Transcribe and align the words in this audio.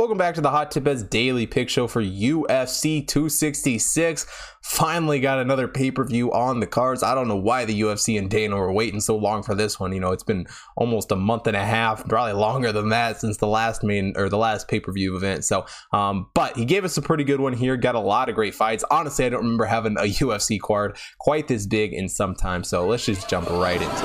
Welcome 0.00 0.16
back 0.16 0.34
to 0.36 0.40
the 0.40 0.48
Hot 0.48 0.70
Tip 0.70 0.84
Bets 0.84 1.02
Daily 1.02 1.46
Pick 1.46 1.68
Show 1.68 1.86
for 1.86 2.02
UFC 2.02 3.06
266. 3.06 4.26
Finally 4.62 5.20
got 5.20 5.38
another 5.38 5.68
pay 5.68 5.90
per 5.90 6.04
view 6.04 6.32
on 6.32 6.58
the 6.58 6.66
cards. 6.66 7.02
I 7.02 7.14
don't 7.14 7.28
know 7.28 7.36
why 7.36 7.66
the 7.66 7.82
UFC 7.82 8.18
and 8.18 8.30
Dana 8.30 8.56
were 8.56 8.72
waiting 8.72 9.00
so 9.00 9.14
long 9.14 9.42
for 9.42 9.54
this 9.54 9.78
one. 9.78 9.92
You 9.92 10.00
know, 10.00 10.12
it's 10.12 10.22
been 10.22 10.46
almost 10.74 11.12
a 11.12 11.16
month 11.16 11.46
and 11.48 11.54
a 11.54 11.62
half, 11.62 12.08
probably 12.08 12.32
longer 12.32 12.72
than 12.72 12.88
that 12.88 13.20
since 13.20 13.36
the 13.36 13.46
last 13.46 13.84
main 13.84 14.14
or 14.16 14.30
the 14.30 14.38
last 14.38 14.68
pay 14.68 14.80
per 14.80 14.90
view 14.90 15.16
event. 15.16 15.44
So, 15.44 15.66
um, 15.92 16.28
but 16.32 16.56
he 16.56 16.64
gave 16.64 16.86
us 16.86 16.96
a 16.96 17.02
pretty 17.02 17.24
good 17.24 17.40
one 17.40 17.52
here. 17.52 17.76
Got 17.76 17.94
a 17.94 18.00
lot 18.00 18.30
of 18.30 18.34
great 18.34 18.54
fights. 18.54 18.82
Honestly, 18.90 19.26
I 19.26 19.28
don't 19.28 19.42
remember 19.42 19.66
having 19.66 19.98
a 19.98 20.04
UFC 20.04 20.58
card 20.58 20.96
quite 21.18 21.46
this 21.46 21.66
big 21.66 21.92
in 21.92 22.08
some 22.08 22.34
time. 22.34 22.64
So 22.64 22.86
let's 22.86 23.04
just 23.04 23.28
jump 23.28 23.50
right 23.50 23.82
into 23.82 23.94
it. 23.94 24.00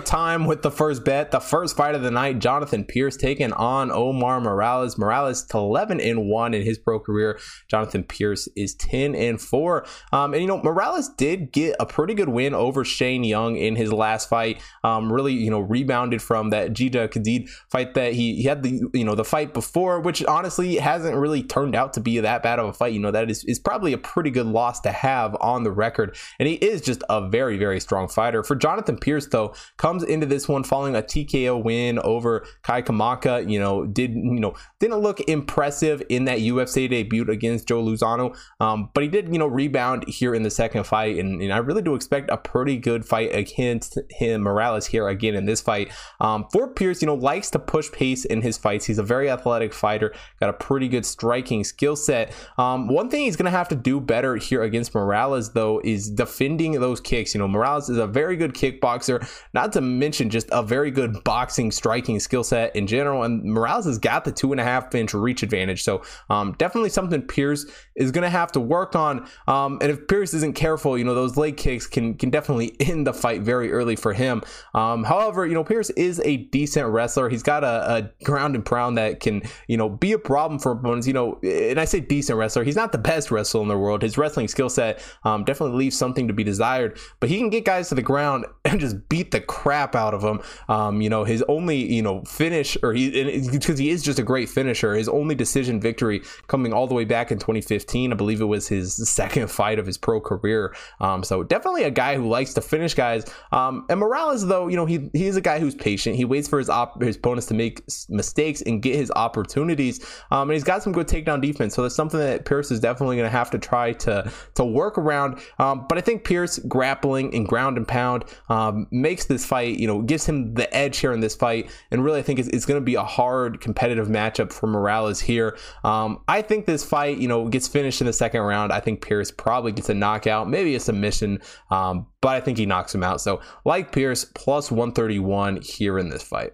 Time 0.00 0.44
with 0.44 0.62
the 0.62 0.70
first 0.70 1.04
bet. 1.04 1.30
The 1.30 1.40
first 1.40 1.76
fight 1.76 1.94
of 1.94 2.02
the 2.02 2.10
night, 2.10 2.38
Jonathan 2.38 2.84
Pearce 2.84 3.16
taking 3.16 3.52
on 3.52 3.90
Omar 3.90 4.40
Morales. 4.40 4.98
Morales 4.98 5.44
to 5.46 5.58
11 5.58 6.00
and 6.00 6.28
1 6.28 6.54
in 6.54 6.62
his 6.62 6.78
pro 6.78 7.00
career. 7.00 7.38
Jonathan 7.68 8.04
Pearce 8.04 8.48
is 8.56 8.74
10 8.74 9.14
and 9.14 9.40
4. 9.40 9.86
Um, 10.12 10.32
and 10.32 10.42
you 10.42 10.48
know, 10.48 10.62
Morales 10.62 11.08
did 11.08 11.52
get 11.52 11.76
a 11.80 11.86
pretty 11.86 12.14
good 12.14 12.28
win 12.28 12.54
over 12.54 12.84
Shane 12.84 13.24
Young 13.24 13.56
in 13.56 13.76
his 13.76 13.92
last 13.92 14.28
fight. 14.28 14.60
Um, 14.84 15.12
really, 15.12 15.32
you 15.32 15.50
know, 15.50 15.60
rebounded 15.60 16.22
from 16.22 16.50
that 16.50 16.72
Giga 16.72 17.08
Chikadze 17.08 17.48
fight 17.68 17.94
that 17.94 18.12
he, 18.12 18.36
he 18.36 18.42
had 18.44 18.62
the 18.62 18.80
you 18.92 19.04
know 19.04 19.14
the 19.14 19.24
fight 19.24 19.54
before, 19.54 20.00
which 20.00 20.24
honestly 20.24 20.76
hasn't 20.76 21.16
really 21.16 21.42
turned 21.42 21.74
out 21.74 21.92
to 21.94 22.00
be 22.00 22.20
that 22.20 22.42
bad 22.42 22.58
of 22.58 22.66
a 22.66 22.72
fight. 22.72 22.92
You 22.92 23.00
know, 23.00 23.10
that 23.10 23.30
is, 23.30 23.44
is 23.44 23.58
probably 23.58 23.92
a 23.92 23.98
pretty 23.98 24.30
good 24.30 24.46
loss 24.46 24.80
to 24.80 24.92
have 24.92 25.36
on 25.40 25.64
the 25.64 25.72
record. 25.72 26.16
And 26.38 26.48
he 26.48 26.54
is 26.54 26.80
just 26.80 27.02
a 27.08 27.28
very, 27.28 27.56
very 27.56 27.80
strong 27.80 28.08
fighter. 28.08 28.42
For 28.42 28.56
Jonathan 28.56 28.96
Pearce, 28.96 29.26
though, 29.26 29.54
comes 29.86 30.02
into 30.02 30.26
this 30.26 30.48
one 30.48 30.64
following 30.64 30.96
a 30.96 31.02
TKO 31.02 31.62
win 31.62 32.00
over 32.00 32.44
Kai 32.64 32.82
Kamaka. 32.82 33.48
You 33.48 33.60
know, 33.60 33.86
did 33.86 34.10
you 34.14 34.40
know 34.40 34.54
didn't 34.80 34.96
look 34.96 35.20
impressive 35.28 36.02
in 36.08 36.24
that 36.24 36.40
UFC 36.40 36.90
debut 36.90 37.30
against 37.30 37.68
Joe 37.68 37.84
Luzano, 37.84 38.36
um, 38.58 38.90
but 38.94 39.04
he 39.04 39.08
did 39.08 39.32
you 39.32 39.38
know 39.38 39.46
rebound 39.46 40.04
here 40.08 40.34
in 40.34 40.42
the 40.42 40.50
second 40.50 40.88
fight, 40.88 41.18
and, 41.18 41.40
and, 41.40 41.52
I 41.52 41.58
really 41.58 41.82
do 41.82 41.94
expect 41.94 42.30
a 42.30 42.36
pretty 42.36 42.78
good 42.78 43.04
fight 43.04 43.32
against 43.32 43.96
him 44.10 44.42
Morales 44.42 44.86
here 44.86 45.06
again 45.06 45.36
in 45.36 45.44
this 45.46 45.60
fight. 45.60 45.92
Um, 46.20 46.46
for 46.50 46.66
Pearce, 46.66 47.00
you 47.00 47.06
know, 47.06 47.14
likes 47.14 47.48
to 47.50 47.60
push 47.60 47.92
pace 47.92 48.24
in 48.24 48.42
his 48.42 48.58
fights. 48.58 48.86
He's 48.86 48.98
a 48.98 49.04
very 49.04 49.30
athletic 49.30 49.72
fighter, 49.72 50.12
got 50.40 50.50
a 50.50 50.54
pretty 50.54 50.88
good 50.88 51.06
striking 51.06 51.62
skill 51.62 51.94
set. 51.94 52.32
Um, 52.58 52.88
one 52.88 53.08
thing 53.08 53.26
he's 53.26 53.36
gonna 53.36 53.50
have 53.50 53.68
to 53.68 53.76
do 53.76 54.00
better 54.00 54.34
here 54.34 54.64
against 54.64 54.96
Morales 54.96 55.52
though 55.52 55.80
is 55.84 56.10
defending 56.10 56.72
those 56.72 57.00
kicks. 57.00 57.34
You 57.34 57.38
know, 57.38 57.46
Morales 57.46 57.88
is 57.88 57.98
a 57.98 58.08
very 58.08 58.36
good 58.36 58.52
kickboxer. 58.52 59.24
Not 59.54 59.75
to 59.76 59.82
mention 59.82 60.30
just 60.30 60.48
a 60.52 60.62
very 60.62 60.90
good 60.90 61.22
boxing 61.22 61.70
striking 61.70 62.18
skill 62.18 62.42
set 62.42 62.74
in 62.74 62.86
general. 62.86 63.22
And 63.22 63.44
Morales 63.44 63.84
has 63.84 63.98
got 63.98 64.24
the 64.24 64.32
two 64.32 64.52
and 64.52 64.60
a 64.60 64.64
half 64.64 64.94
inch 64.94 65.12
reach 65.12 65.42
advantage. 65.42 65.82
So 65.84 66.02
um, 66.30 66.54
definitely 66.58 66.88
something 66.88 67.22
Pearce 67.22 67.66
is 67.94 68.10
going 68.10 68.22
to 68.22 68.30
have 68.30 68.50
to 68.52 68.60
work 68.60 68.96
on. 68.96 69.28
Um, 69.46 69.78
and 69.82 69.90
if 69.90 70.08
Pearce 70.08 70.32
isn't 70.32 70.54
careful, 70.54 70.96
you 70.96 71.04
know, 71.04 71.14
those 71.14 71.36
leg 71.36 71.58
kicks 71.58 71.86
can, 71.86 72.14
can 72.14 72.30
definitely 72.30 72.74
end 72.80 73.06
the 73.06 73.12
fight 73.12 73.42
very 73.42 73.70
early 73.70 73.96
for 73.96 74.14
him. 74.14 74.42
Um, 74.74 75.04
however, 75.04 75.46
you 75.46 75.54
know, 75.54 75.64
Pearce 75.64 75.90
is 75.90 76.20
a 76.24 76.38
decent 76.38 76.88
wrestler. 76.88 77.28
He's 77.28 77.42
got 77.42 77.62
a, 77.62 77.96
a 77.96 78.24
ground 78.24 78.54
and 78.54 78.64
pound 78.64 78.96
that 78.96 79.20
can, 79.20 79.42
you 79.68 79.76
know, 79.76 79.90
be 79.90 80.12
a 80.12 80.18
problem 80.18 80.58
for 80.58 80.72
opponents. 80.72 81.06
You 81.06 81.12
know, 81.12 81.38
and 81.42 81.78
I 81.78 81.84
say 81.84 82.00
decent 82.00 82.38
wrestler. 82.38 82.64
He's 82.64 82.76
not 82.76 82.92
the 82.92 82.98
best 82.98 83.30
wrestler 83.30 83.60
in 83.60 83.68
the 83.68 83.76
world. 83.76 84.00
His 84.00 84.16
wrestling 84.16 84.48
skill 84.48 84.70
set 84.70 85.02
um, 85.24 85.44
definitely 85.44 85.76
leaves 85.76 85.98
something 85.98 86.26
to 86.28 86.34
be 86.34 86.44
desired, 86.44 86.98
but 87.20 87.28
he 87.28 87.36
can 87.36 87.50
get 87.50 87.66
guys 87.66 87.90
to 87.90 87.94
the 87.94 88.02
ground 88.02 88.46
and 88.64 88.80
just 88.80 89.08
beat 89.08 89.30
the 89.30 89.40
crap 89.40 89.65
out 89.72 90.14
of 90.14 90.22
him. 90.22 90.40
Um, 90.68 91.00
you 91.00 91.10
know, 91.10 91.24
his 91.24 91.42
only, 91.48 91.92
you 91.92 92.02
know, 92.02 92.22
finish, 92.22 92.76
or 92.82 92.92
he, 92.92 93.48
because 93.50 93.78
he 93.78 93.90
is 93.90 94.02
just 94.02 94.18
a 94.18 94.22
great 94.22 94.48
finisher, 94.48 94.94
his 94.94 95.08
only 95.08 95.34
decision 95.34 95.80
victory 95.80 96.22
coming 96.46 96.72
all 96.72 96.86
the 96.86 96.94
way 96.94 97.04
back 97.04 97.30
in 97.30 97.38
2015. 97.38 98.12
I 98.12 98.16
believe 98.16 98.40
it 98.40 98.44
was 98.44 98.68
his 98.68 99.08
second 99.08 99.50
fight 99.50 99.78
of 99.78 99.86
his 99.86 99.98
pro 99.98 100.20
career. 100.20 100.74
Um, 101.00 101.22
so 101.22 101.42
definitely 101.42 101.84
a 101.84 101.90
guy 101.90 102.16
who 102.16 102.28
likes 102.28 102.54
to 102.54 102.60
finish 102.60 102.94
guys. 102.94 103.24
Um, 103.52 103.86
and 103.88 104.00
Morales, 104.00 104.46
though, 104.46 104.68
you 104.68 104.76
know, 104.76 104.86
he 104.86 105.10
he's 105.12 105.36
a 105.36 105.40
guy 105.40 105.58
who's 105.58 105.74
patient. 105.74 106.16
He 106.16 106.24
waits 106.24 106.48
for 106.48 106.58
his 106.58 106.68
op- 106.68 107.00
his 107.02 107.16
opponents 107.16 107.46
to 107.46 107.54
make 107.54 107.82
mistakes 108.08 108.62
and 108.62 108.82
get 108.82 108.96
his 108.96 109.10
opportunities. 109.14 110.04
Um, 110.30 110.48
and 110.48 110.52
he's 110.52 110.64
got 110.64 110.82
some 110.82 110.92
good 110.92 111.06
takedown 111.06 111.40
defense. 111.40 111.74
So 111.74 111.82
that's 111.82 111.94
something 111.94 112.20
that 112.20 112.44
Pearce 112.44 112.70
is 112.70 112.80
definitely 112.80 113.16
going 113.16 113.26
to 113.26 113.36
have 113.36 113.50
to 113.50 113.58
try 113.58 113.92
to 113.92 114.30
to 114.54 114.64
work 114.64 114.98
around. 114.98 115.40
Um, 115.58 115.86
but 115.88 115.98
I 115.98 116.00
think 116.00 116.24
Pearce 116.24 116.58
grappling 116.58 117.34
and 117.34 117.46
ground 117.46 117.76
and 117.76 117.86
pound 117.86 118.24
um, 118.48 118.86
makes 118.90 119.26
this 119.26 119.44
fight, 119.44 119.55
you 119.62 119.86
know, 119.86 120.02
gives 120.02 120.26
him 120.26 120.54
the 120.54 120.74
edge 120.74 120.98
here 120.98 121.12
in 121.12 121.20
this 121.20 121.34
fight. 121.34 121.70
And 121.90 122.04
really, 122.04 122.18
I 122.18 122.22
think 122.22 122.38
it's, 122.38 122.48
it's 122.48 122.66
going 122.66 122.80
to 122.80 122.84
be 122.84 122.94
a 122.94 123.04
hard 123.04 123.60
competitive 123.60 124.08
matchup 124.08 124.52
for 124.52 124.66
Morales 124.66 125.20
here. 125.20 125.56
Um, 125.84 126.20
I 126.28 126.42
think 126.42 126.66
this 126.66 126.84
fight, 126.84 127.18
you 127.18 127.28
know, 127.28 127.48
gets 127.48 127.68
finished 127.68 128.00
in 128.00 128.06
the 128.06 128.12
second 128.12 128.42
round. 128.42 128.72
I 128.72 128.80
think 128.80 129.00
Pearce 129.00 129.30
probably 129.30 129.72
gets 129.72 129.88
a 129.88 129.94
knockout, 129.94 130.48
maybe 130.48 130.74
a 130.74 130.80
submission, 130.80 131.40
um, 131.70 132.06
but 132.20 132.36
I 132.36 132.40
think 132.40 132.58
he 132.58 132.66
knocks 132.66 132.94
him 132.94 133.02
out. 133.02 133.20
So, 133.20 133.40
like 133.64 133.92
Pearce, 133.92 134.24
plus 134.24 134.70
131 134.70 135.62
here 135.62 135.98
in 135.98 136.08
this 136.08 136.22
fight. 136.22 136.52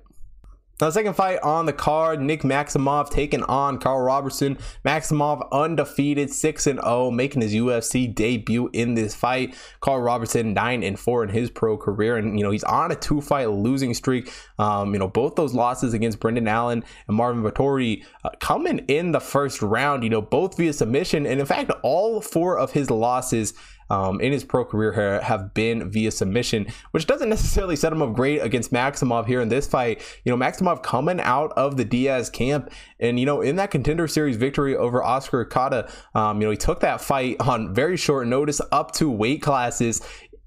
Now, 0.83 0.91
second 0.91 1.15
fight 1.15 1.39
on 1.45 1.67
the 1.67 1.73
card, 1.73 2.21
Nick 2.21 2.43
Maximov 2.43 3.09
taking 3.09 3.45
on 3.45 3.79
Karl 3.79 4.01
Robertson. 4.01 4.59
Maximov 4.85 5.49
undefeated, 5.53 6.29
6 6.29 6.67
and 6.67 6.81
0, 6.81 7.13
making 7.13 7.41
his 7.41 7.55
UFC 7.55 8.13
debut 8.13 8.69
in 8.73 8.95
this 8.95 9.15
fight. 9.15 9.55
Karl 9.79 10.01
Robertson 10.01 10.55
9 10.55 10.83
and 10.83 10.99
4 10.99 11.23
in 11.23 11.29
his 11.29 11.51
pro 11.51 11.77
career, 11.77 12.17
and 12.17 12.37
you 12.37 12.45
know 12.45 12.51
he's 12.51 12.65
on 12.65 12.91
a 12.91 12.97
two-fight 12.97 13.49
losing 13.51 13.95
streak. 13.95 14.33
Um, 14.59 14.93
you 14.93 14.99
know 14.99 15.07
both 15.07 15.37
those 15.37 15.55
losses 15.55 15.95
against 15.95 16.19
Brendan 16.19 16.49
Allen 16.49 16.83
and 17.07 17.17
Marvin 17.17 17.45
Vettori 17.45 18.05
uh, 18.25 18.31
coming 18.41 18.81
in 18.89 19.13
the 19.13 19.21
first 19.21 19.63
round. 19.63 20.03
You 20.03 20.11
know 20.11 20.21
both 20.21 20.57
via 20.57 20.73
submission, 20.73 21.27
and 21.27 21.39
in 21.39 21.47
fact 21.47 21.71
all 21.85 22.21
four 22.21 22.59
of 22.59 22.73
his 22.73 22.91
losses 22.91 23.55
um, 23.93 24.23
in 24.23 24.33
his 24.33 24.43
pro 24.43 24.65
career 24.65 25.21
have 25.21 25.53
been 25.53 25.91
via 25.91 26.11
submission, 26.11 26.67
which 26.93 27.07
doesn't 27.07 27.29
necessarily 27.29 27.77
set 27.77 27.93
him 27.93 28.01
up 28.01 28.15
great 28.15 28.39
against 28.39 28.73
Maximov 28.73 29.27
here 29.27 29.43
in 29.43 29.51
this 29.51 29.67
fight. 29.67 30.01
You 30.25 30.35
know, 30.35 30.43
Maximov 30.43 30.83
coming 30.83 31.21
out 31.21 31.53
of 31.53 31.77
the 31.77 31.85
Diaz 31.85 32.31
camp, 32.31 32.71
and 32.99 33.21
you 33.21 33.27
know, 33.27 33.43
in 33.43 33.57
that 33.57 33.71
contender 33.71 34.09
series 34.09 34.37
victory 34.37 34.75
over 34.75 35.05
Oscar 35.05 35.45
Cota, 35.45 35.93
um, 36.15 36.41
you 36.41 36.47
know, 36.47 36.51
he 36.51 36.57
took 36.57 36.81
that 36.81 37.03
fight 37.03 37.37
on 37.41 37.75
very 37.75 37.99
short 37.99 38.27
notice 38.27 38.63
up 38.73 38.93
to 38.93 39.11
weight 39.11 39.43
classes 39.43 40.01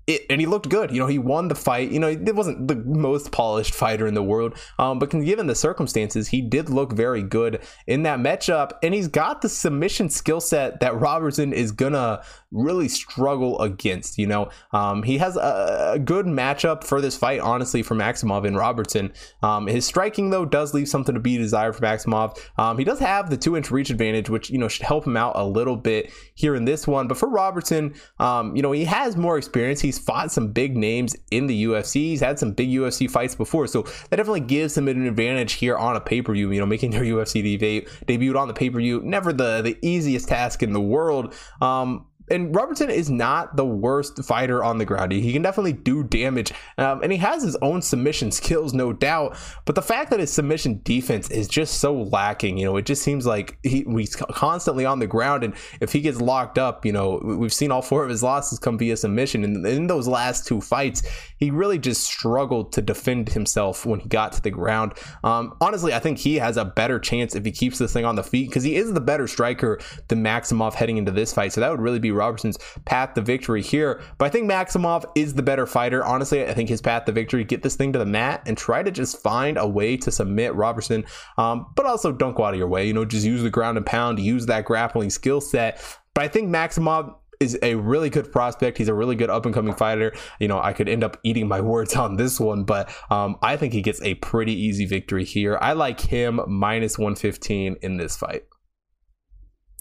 it, 0.08 0.26
and 0.30 0.40
he 0.40 0.48
looked 0.48 0.70
good. 0.70 0.92
You 0.92 1.00
know, 1.00 1.08
he 1.08 1.18
won 1.18 1.48
the 1.48 1.56
fight. 1.56 1.92
You 1.92 2.00
know, 2.00 2.08
it 2.08 2.36
wasn't 2.36 2.68
the 2.68 2.76
most 2.76 3.32
polished 3.32 3.74
fighter 3.74 4.06
in 4.08 4.14
the 4.14 4.24
world, 4.24 4.58
um, 4.78 5.00
but 5.00 5.10
given 5.10 5.48
the 5.48 5.56
circumstances, 5.56 6.28
he 6.28 6.42
did 6.42 6.70
look 6.70 6.94
very 6.94 7.24
good 7.24 7.62
in 7.88 8.04
that 8.04 8.20
matchup. 8.20 8.74
And 8.84 8.94
he's 8.94 9.08
got 9.08 9.42
the 9.42 9.50
submission 9.50 10.10
skill 10.10 10.42
set 10.42 10.80
that 10.80 11.00
Robertson 11.00 11.54
is 11.54 11.72
gonna 11.72 12.22
really 12.52 12.88
struggle 12.88 13.60
against. 13.62 14.18
You 14.18 14.28
know, 14.28 14.50
um, 14.72 15.04
he 15.04 15.18
has 15.18 15.36
a, 15.36 15.94
a, 15.96 16.00
good 16.00 16.26
matchup 16.26 16.84
for 16.84 17.02
this 17.02 17.18
fight, 17.18 17.40
honestly, 17.40 17.84
for 17.84 17.96
Maximov 17.96 18.48
and 18.48 18.56
Robertson. 18.56 19.12
Um, 19.44 19.68
his 19.68 19.86
striking 19.86 20.30
though 20.30 20.46
does 20.46 20.74
leave 20.74 20.88
something 20.88 21.14
to 21.14 21.22
be 21.22 21.38
desired 21.38 21.76
for 21.76 21.82
Maximov. 21.82 22.40
Um, 22.58 22.78
he 22.78 22.84
does 22.84 23.00
have 23.00 23.30
the 23.30 23.38
two 23.38 23.58
inch 23.58 23.72
reach 23.72 23.90
advantage, 23.90 24.30
which 24.30 24.50
you 24.50 24.58
know 24.58 24.68
should 24.68 24.86
help 24.86 25.06
him 25.06 25.18
out 25.18 25.34
a 25.36 25.46
little 25.46 25.76
bit 25.76 26.12
here 26.36 26.56
in 26.56 26.66
this 26.66 26.88
one. 26.88 27.08
But 27.08 27.18
for 27.18 27.30
Robertson, 27.30 27.94
um, 28.20 28.56
you 28.56 28.62
know, 28.62 28.72
he 28.72 28.86
has 28.86 29.18
more 29.18 29.38
experience. 29.38 29.82
He's 29.82 29.95
fought 29.98 30.32
some 30.32 30.50
big 30.50 30.76
names 30.76 31.16
in 31.32 31.48
the 31.48 31.66
UFC. 31.66 31.96
He's 31.96 32.22
had 32.22 32.40
some 32.40 32.52
big 32.52 32.70
UFC 32.70 33.10
fights 33.10 33.36
before, 33.36 33.68
so 33.68 33.84
that 34.10 34.18
definitely 34.18 34.42
gives 34.42 34.78
him 34.78 34.88
an 34.88 35.06
advantage 35.06 35.54
here 35.54 35.78
on 35.78 35.96
a 35.96 36.02
pay 36.02 36.22
per 36.22 36.34
view. 36.34 36.52
You 36.52 36.60
know, 36.60 36.66
making 36.66 36.92
their 36.92 37.04
UFC 37.04 37.44
debut 37.44 37.82
debuted 38.08 38.40
on 38.40 38.48
the 38.48 38.54
pay 38.54 38.70
per 38.70 38.80
view, 38.80 39.02
never 39.04 39.34
the 39.34 39.62
the 39.62 39.78
easiest 39.82 40.28
task 40.28 40.64
in 40.64 40.74
the 40.74 40.82
world. 40.82 41.34
Um, 41.62 42.06
and 42.30 42.56
Robertson 42.56 42.90
is 42.90 43.10
not 43.10 43.56
the 43.56 43.66
worst 43.66 44.24
fighter 44.24 44.64
on 44.64 44.78
the 44.78 44.86
ground. 44.86 45.12
He 45.12 45.34
can 45.34 45.42
definitely 45.42 45.74
do 45.74 46.04
damage, 46.04 46.52
um, 46.78 47.02
and 47.04 47.12
he 47.12 47.18
has 47.20 47.44
his 47.44 47.56
own 47.58 47.82
submission 47.82 48.32
skills, 48.32 48.74
no 48.74 48.94
doubt. 48.94 49.38
But 49.66 49.76
the 49.76 49.82
fact 49.82 50.10
that 50.12 50.20
his 50.20 50.32
submission 50.32 50.82
defense 50.84 51.30
is 51.30 51.48
just 51.48 51.80
so 51.80 51.94
lacking, 51.94 52.58
you 52.58 52.66
know, 52.66 52.78
it 52.78 52.86
just 52.86 53.04
seems 53.04 53.26
like 53.26 53.58
he, 53.64 53.84
he's 53.84 54.16
constantly 54.16 54.86
on 54.86 55.00
the 55.00 55.08
ground, 55.08 55.44
and 55.44 55.54
if 55.82 55.92
he 55.92 56.02
gets 56.02 56.20
locked 56.20 56.58
up, 56.58 56.86
you 56.86 56.92
know, 56.92 57.22
we've 57.24 57.54
seen 57.54 57.72
all 57.72 57.82
four 57.82 58.04
of 58.04 58.10
his 58.10 58.24
losses 58.24 58.60
come 58.60 58.78
via 58.78 58.98
submission, 58.98 59.44
and 59.44 59.66
in 59.66 59.88
those 59.88 60.08
last 60.08 60.48
two 60.48 60.62
fights, 60.62 61.04
he 61.38 61.52
really 61.52 61.78
just 61.78 62.04
struggled 62.04 62.72
to 62.74 62.82
defend 62.82 63.30
himself 63.30 63.86
when 63.86 64.00
he 64.00 64.10
got 64.10 64.34
to 64.34 64.42
the 64.42 64.52
ground. 64.52 64.94
Um, 65.24 65.56
honestly, 65.62 65.94
I 65.94 66.00
think 66.00 66.18
he 66.18 66.36
has 66.36 66.58
a 66.58 66.66
better 66.66 67.00
chance 67.00 67.36
if 67.36 67.46
he 67.46 67.52
keeps 67.52 67.78
this 67.78 67.94
thing 67.94 68.06
on 68.06 68.16
the 68.16 68.24
feet 68.24 68.50
because 68.50 68.64
he 68.64 68.76
is 68.76 68.94
the 68.94 69.02
better 69.02 69.28
striker 69.28 69.80
than 70.08 70.24
Maximov 70.24 70.74
heading 70.74 70.98
into 70.98 71.12
this 71.12 71.34
fight. 71.34 71.54
So 71.54 71.62
that 71.62 71.72
would 71.72 71.82
really 71.82 72.00
be 72.00 72.12
Robertson's 72.12 72.58
path 72.86 73.14
to 73.16 73.22
victory 73.22 73.62
here. 73.62 74.02
But 74.18 74.26
I 74.26 74.30
think 74.30 74.50
Maximov 74.50 75.06
is 75.16 75.34
the 75.34 75.44
better 75.44 75.66
fighter. 75.66 76.04
Honestly, 76.06 76.46
I 76.46 76.54
think 76.54 76.70
his 76.70 76.82
path 76.82 77.06
to 77.06 77.12
victory, 77.12 77.44
get 77.44 77.64
this 77.64 77.76
thing 77.76 77.94
to 77.94 78.00
the 78.00 78.06
mat 78.06 78.42
and 78.46 78.58
try 78.58 78.84
to 78.84 78.92
just 78.92 79.22
find 79.22 79.58
a 79.58 79.68
way 79.68 79.98
to 79.98 80.12
submit 80.12 80.54
Robertson. 80.56 81.06
Um, 81.38 81.68
but 81.76 81.86
also 81.86 82.12
don't 82.12 82.36
go 82.36 82.44
out 82.44 82.54
of 82.54 82.60
your 82.60 82.68
way. 82.68 82.88
You 82.88 82.94
know, 82.94 83.06
just 83.06 83.26
use 83.26 83.44
the 83.44 83.50
ground 83.50 83.78
and 83.78 83.86
pound, 83.86 84.20
use 84.20 84.46
that 84.48 84.66
grappling 84.66 85.10
skill 85.10 85.42
set. 85.42 85.82
But 86.14 86.24
I 86.24 86.28
think 86.30 86.50
Maximov 86.50 87.14
is 87.40 87.58
a 87.62 87.76
really 87.76 88.10
good 88.10 88.32
prospect. 88.32 88.78
He's 88.78 88.88
a 88.88 88.94
really 88.94 89.16
good 89.16 89.30
up 89.30 89.46
and 89.46 89.54
coming 89.54 89.76
fighter. 89.76 90.14
You 90.40 90.48
know, 90.48 90.60
I 90.60 90.74
could 90.74 90.90
end 90.90 91.04
up 91.04 91.18
eating 91.24 91.48
my 91.48 91.62
words 91.66 91.96
on 91.96 92.18
this 92.18 92.40
one, 92.40 92.64
but 92.64 92.94
um, 93.10 93.38
I 93.42 93.58
think 93.58 93.74
he 93.74 93.82
gets 93.82 94.02
a 94.02 94.16
pretty 94.16 94.54
easy 94.54 94.86
victory 94.86 95.26
here. 95.26 95.58
I 95.62 95.74
like 95.74 96.00
him 96.00 96.40
minus 96.48 96.98
115 96.98 97.78
in 97.82 97.98
this 97.98 98.16
fight. 98.16 98.44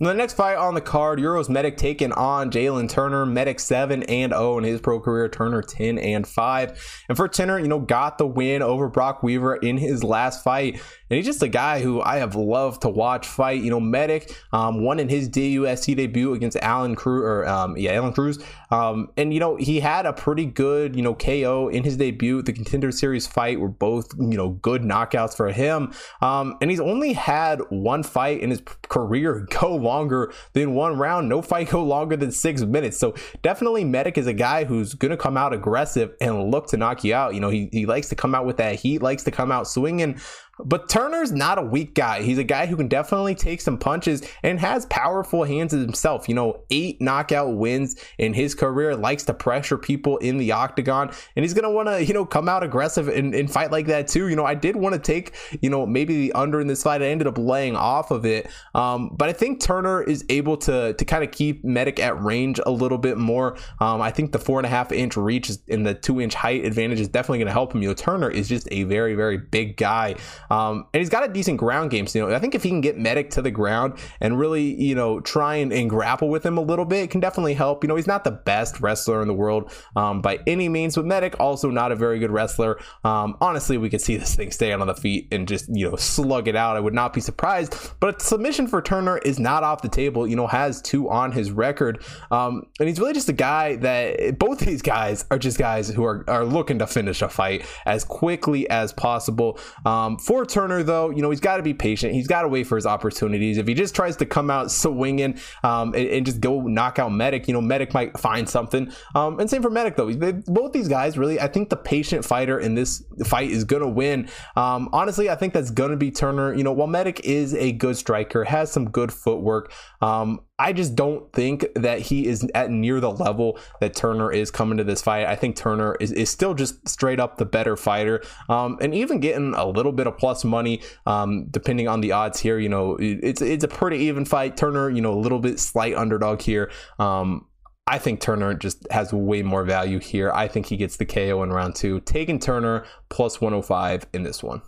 Now 0.01 0.09
the 0.09 0.15
next 0.15 0.35
fight 0.35 0.57
on 0.57 0.75
the 0.75 0.81
card, 0.81 1.21
Uros 1.21 1.49
Medic 1.49 1.77
taking 1.77 2.11
on 2.11 2.51
Jalin 2.51 2.89
Turner. 2.89 3.25
Medic 3.25 3.61
7 3.61 4.03
and 4.03 4.33
0 4.33 4.59
in 4.59 4.65
his 4.65 4.81
pro 4.81 4.99
career, 4.99 5.29
Turner 5.29 5.63
10 5.63 5.99
and 5.99 6.27
5. 6.27 7.03
And 7.09 7.17
for 7.17 7.29
Turner, 7.29 7.61
you 7.61 7.69
know, 7.69 7.79
got 7.79 8.19
the 8.19 8.27
win 8.27 8.61
over 8.61 8.89
Brock 8.89 9.23
Weaver 9.23 9.55
in 9.55 9.79
his 9.79 10.03
last 10.03 10.43
fight. 10.43 10.81
And 11.15 11.19
he's 11.19 11.27
just 11.27 11.45
a 11.45 11.49
guy 11.49 11.81
who 11.81 12.03
I 12.03 12.17
have 12.17 12.35
loved 12.35 12.83
to 12.83 12.89
watch 12.89 13.29
fight. 13.29 13.63
You 13.63 13.71
know, 13.71 13.79
Medic 13.79 14.37
um, 14.53 14.83
won 14.83 14.99
in 14.99 15.09
his 15.09 15.29
DUSC 15.29 15.95
debut 15.95 16.33
against 16.33 16.57
Aalon 16.57 16.97
Cruz, 16.97 17.23
or 17.23 17.47
um, 17.47 17.77
yeah, 17.77 17.95
Aalon 17.95 18.13
Cruz. 18.13 18.41
Um, 18.73 19.13
and 19.17 19.33
you 19.33 19.39
know, 19.39 19.55
he 19.55 19.79
had 19.79 20.07
a 20.07 20.13
pretty 20.13 20.45
good, 20.45 20.97
you 20.97 21.03
know, 21.03 21.15
KO 21.15 21.69
in 21.69 21.85
his 21.85 21.97
debut. 21.97 22.43
The 22.43 22.53
Contender 22.53 22.91
Series 22.91 23.29
fight 23.29 23.61
were 23.61 23.69
both, 23.69 24.13
you 24.19 24.37
know, 24.37 24.49
good 24.51 24.83
knockouts 24.83 25.37
for 25.37 25.53
him. 25.53 25.93
Um, 26.21 26.59
and 26.61 26.69
he's 26.69 26.81
only 26.81 27.13
had 27.13 27.61
one 27.69 28.03
fight 28.03 28.41
in 28.41 28.51
his 28.51 28.61
career 28.89 29.47
go 29.61 29.77
longer 29.77 30.33
than 30.55 30.75
one 30.75 30.99
round. 30.99 31.29
No 31.29 31.43
fight 31.43 31.71
go 31.71 31.85
longer 31.85 32.17
than 32.17 32.33
six 32.33 32.63
minutes. 32.63 32.99
So 32.99 33.15
definitely 33.43 33.85
Medic 33.85 34.19
is 34.19 34.27
a 34.27 34.35
guy 34.35 34.65
who's 34.65 34.97
to 34.97 35.17
come 35.17 35.37
out 35.37 35.53
aggressive 35.53 36.13
and 36.21 36.51
look 36.51 36.67
to 36.69 36.77
knock 36.77 37.05
you 37.05 37.15
out. 37.15 37.35
You 37.35 37.41
know, 37.41 37.51
he, 37.51 37.69
he 37.71 37.87
likes 37.87 38.09
to 38.09 38.17
come 38.17 38.35
out 38.35 38.47
with 38.47 38.57
that 38.57 38.81
heat, 38.81 39.01
likes 39.01 39.23
to 39.23 39.31
come 39.31 39.53
out 39.53 39.69
swinging. 39.69 40.19
But 40.59 40.89
Turner's 40.89 41.33
not 41.33 41.59
a 41.59 41.63
weak 41.63 41.95
guy. 41.95 42.23
He's 42.23 42.39
a 42.39 42.45
guy 42.45 42.67
who 42.67 42.77
can 42.77 42.89
definitely 42.89 43.35
take 43.35 43.61
some 43.61 43.79
punches 43.79 44.23
and 44.43 44.61
has 44.61 44.87
powerful 44.87 45.45
hands 45.45 45.73
himself. 45.73 46.29
You 46.29 46.35
know, 46.35 46.65
eight 46.71 47.01
knockout 47.01 47.57
wins 47.57 47.97
in 48.19 48.35
his 48.35 48.55
career, 48.55 48.95
likes 48.95 49.25
to 49.25 49.35
pressure 49.35 49.79
people 49.79 50.17
in 50.19 50.39
the 50.39 50.53
octagon, 50.53 51.11
and 51.37 51.45
he's 51.45 51.55
going 51.55 51.65
to 51.65 51.71
want 51.71 51.89
to, 51.89 52.05
you 52.05 52.15
know, 52.15 52.25
come 52.25 52.49
out 52.49 52.63
aggressive 52.63 53.09
and, 53.09 53.35
and, 53.35 53.55
fight 53.55 53.71
like 53.71 53.87
that 53.87 54.09
too. 54.09 54.29
You 54.29 54.37
know, 54.37 54.45
I 54.45 54.55
did 54.55 54.75
want 54.75 54.95
to 54.95 54.99
take, 54.99 55.35
you 55.61 55.71
know, 55.71 55.87
maybe 55.87 56.17
the 56.17 56.33
under 56.33 56.61
in 56.61 56.67
this 56.67 56.83
fight. 56.83 57.03
I 57.03 57.07
ended 57.07 57.29
up 57.29 57.39
laying 57.39 57.77
off 57.77 58.11
of 58.11 58.27
it. 58.27 58.49
Um, 58.75 59.11
but 59.13 59.29
I 59.29 59.33
think 59.33 59.61
Turner 59.61 60.03
is 60.03 60.25
able 60.29 60.57
to, 60.59 60.95
to 60.95 61.05
kind 61.05 61.23
of 61.23 61.31
keep 61.31 61.65
Medic 61.65 62.01
at 62.01 62.21
range 62.21 62.59
a 62.65 62.71
little 62.71 62.99
bit 62.99 63.17
more. 63.17 63.57
Um, 63.81 64.01
I 64.01 64.11
think 64.11 64.33
the 64.33 64.39
four 64.39 64.59
and 64.59 64.67
a 64.67 64.69
half 64.69 64.91
inch 64.91 65.17
reach 65.17 65.51
and 65.69 65.87
the 65.87 65.95
two 65.95 66.21
inch 66.21 66.35
height 66.35 66.65
advantage 66.65 67.01
is 67.01 67.09
definitely 67.09 67.39
going 67.39 67.47
to 67.47 67.53
help 67.53 67.75
him. 67.75 67.83
You 67.83 67.89
know, 67.89 67.95
Turner 67.95 68.31
is 68.31 68.49
just 68.49 68.67
a 68.71 68.85
very, 68.85 69.15
very 69.15 69.39
big 69.39 69.77
guy. 69.77 70.17
Um, 70.51 70.87
and 70.93 71.01
he's 71.01 71.11
got 71.11 71.29
a 71.29 71.33
decent 71.33 71.59
ground 71.59 71.91
game. 71.91 72.07
So, 72.07 72.19
you 72.19 72.29
know, 72.29 72.35
I 72.35 72.39
think 72.39 72.55
if 72.55 72.63
he 72.63 72.69
can 72.69 72.81
get 72.81 72.99
Medic 72.99 73.31
to 73.31 73.43
the 73.43 73.51
ground 73.51 73.95
and 74.21 74.39
really, 74.39 74.81
you 74.81 74.95
know, 74.95 75.21
try 75.21 75.57
and, 75.57 75.73
and 75.73 75.89
grapple 75.89 76.29
with 76.29 76.45
him 76.45 76.59
a 76.59 76.63
little 76.63 76.85
bit, 76.85 77.05
it 77.05 77.11
can 77.11 77.21
definitely 77.21 77.55
help. 77.55 77.85
You 77.85 77.89
know, 77.89 77.97
he's 77.97 78.07
not 78.07 78.25
the 78.25 78.31
best 78.31 78.81
wrestler 78.81 79.23
in 79.23 79.29
the 79.29 79.35
world 79.35 79.73
um, 79.97 80.21
by 80.21 80.41
any 80.47 80.69
means, 80.69 80.95
but 80.97 81.05
Medic 81.05 81.39
also 81.41 81.71
not 81.71 81.93
a 81.93 81.97
very 81.97 82.19
good 82.19 82.31
wrestler. 82.31 82.79
Um, 83.05 83.37
honestly, 83.41 83.79
we 83.79 83.91
could 83.91 84.01
see 84.01 84.17
this 84.17 84.35
thing 84.35 84.51
stay 84.51 84.73
on 84.73 84.87
the 84.87 84.95
feet 84.95 85.29
and 85.33 85.49
just, 85.49 85.69
you 85.69 85.89
know, 85.89 85.97
slug 85.97 86.49
it 86.49 86.57
out. 86.57 86.77
I 86.77 86.81
would 86.81 86.95
not 86.95 87.13
be 87.13 87.21
surprised. 87.21 87.93
But 88.01 88.21
submission 88.21 88.67
for 88.67 88.83
Turner 88.83 89.19
is 89.19 89.39
not 89.39 89.63
off 89.63 89.83
the 89.83 89.89
table, 89.89 90.27
you 90.27 90.37
know, 90.37 90.47
has 90.47 90.83
two 90.83 91.09
on 91.09 91.33
his 91.33 91.51
record. 91.51 92.03
Um, 92.31 92.67
and 92.79 92.89
he's 92.89 93.01
really 93.01 93.15
just 93.15 93.29
a 93.29 93.33
guy 93.33 93.77
that 93.77 94.39
both 94.39 94.59
these 94.59 94.83
guys 94.83 95.25
are 95.31 95.39
just 95.39 95.59
guys 95.59 95.89
who 95.89 96.05
are, 96.05 96.25
are 96.29 96.45
looking 96.45 96.79
to 96.81 96.87
finish 96.87 97.23
a 97.23 97.29
fight 97.29 97.65
as 97.87 98.05
quickly 98.05 98.69
as 98.69 98.93
possible. 98.93 99.59
Um, 99.85 100.19
for 100.19 100.34
for 100.35 100.45
Turner, 100.45 100.83
though, 100.83 101.11
you 101.11 101.23
know, 101.23 101.31
he's 101.31 101.41
got 101.41 101.59
to 101.59 101.63
be 101.63 101.73
patient. 101.73 102.13
He's 102.13 102.27
got 102.27 102.43
to 102.43 102.49
wait 102.49 102.67
for 102.67 102.75
his 102.75 102.87
opportunities. 102.87 103.57
If 103.57 103.69
he 103.69 103.75
just 103.75 103.95
tries 103.95 104.17
to 104.17 104.27
come 104.27 104.51
out 104.51 104.69
swinging 104.69 105.39
um, 105.63 105.95
and, 105.95 106.09
and, 106.09 106.27
just 106.27 106.41
go 106.41 106.63
knock 106.63 106.99
out 106.99 107.13
Medic, 107.13 107.47
you 107.47 107.55
know, 107.55 107.61
Medic 107.61 107.95
might 107.95 108.19
find 108.19 108.49
something. 108.49 108.93
Um, 109.15 109.39
and 109.39 109.49
same 109.49 109.63
for 109.63 109.71
Medic, 109.71 109.95
though. 109.95 110.13
They, 110.13 110.33
both 110.33 110.73
these 110.73 110.89
guys, 110.89 111.17
really, 111.17 111.41
I 111.41 111.47
think 111.47 111.71
the 111.71 111.77
patient 111.77 112.25
fighter 112.25 112.59
in 112.59 112.75
this 112.75 113.05
fight 113.25 113.51
is 113.51 113.63
going 113.63 113.83
to 113.83 113.89
win. 113.89 114.29
Um, 114.57 114.89
honestly, 114.93 115.31
I 115.31 115.37
think 115.37 115.55
that's 115.55 115.71
going 115.71 115.93
to 115.93 115.97
be 115.97 116.11
Turner. 116.11 116.53
You 116.53 116.65
know, 116.65 116.73
while 116.73 116.89
Medic 116.89 117.21
is 117.21 117.55
a 117.55 117.71
good 117.71 117.97
striker, 117.97 118.43
has 118.43 118.73
some 118.73 118.91
good 118.91 119.13
footwork, 119.13 119.73
um, 120.01 120.41
I 120.59 120.73
just 120.73 120.95
don't 120.95 121.33
think 121.33 121.67
that 121.75 121.99
he 121.99 122.27
is 122.27 122.49
at 122.55 122.71
near 122.71 123.01
the 123.01 123.11
level 123.11 123.59
that 123.81 123.97
Turner 123.97 124.31
is 124.31 124.53
coming 124.53 124.79
to 124.79 124.85
this 124.85 125.03
fight. 125.03 125.27
I 125.27 125.35
think 125.35 125.57
Turner 125.57 125.97
is, 125.99 126.13
is 126.13 126.31
still 126.31 126.55
just 126.55 126.89
straight 126.89 127.19
up 127.19 127.39
the 127.39 127.45
better 127.45 127.77
fighter. 127.77 128.23
Um, 128.49 128.79
and 128.81 128.95
even 128.95 129.19
getting 129.19 129.55
a 129.55 129.67
little 129.67 129.91
bit 129.91 130.07
of 130.07 130.17
plus 130.17 130.45
money, 130.45 130.81
um, 131.07 131.47
depending 131.51 131.89
on 131.89 132.03
the 132.03 132.13
odds 132.13 132.39
here, 132.39 132.59
you 132.61 132.69
know, 132.69 132.97
it's 133.01 133.43
it's 133.43 133.65
a 133.65 133.69
pretty 133.69 133.99
even 133.99 134.25
fight. 134.25 134.57
Turner, 134.57 134.91
you 134.91 135.01
know, 135.01 135.13
a 135.13 135.19
little 135.19 135.41
bit 135.41 135.59
slight 135.59 135.95
underdog 135.95 136.41
here. 136.41 136.71
Um, 137.01 137.49
I 137.87 137.99
think 137.99 138.21
Turner 138.21 138.55
just 138.55 138.87
has 138.93 139.13
way 139.13 139.43
more 139.43 139.65
value 139.65 139.99
here. 139.99 140.31
I 140.33 140.47
think 140.47 140.67
he 140.67 140.77
gets 140.77 140.97
the 140.97 141.05
KO 141.05 141.43
in 141.43 141.51
round 141.51 141.75
two. 141.75 142.01
Taking 142.01 142.39
Turner 142.39 142.85
plus 143.09 143.41
105 143.41 144.07
in 144.13 144.23
this 144.23 144.43
one. 144.43 144.63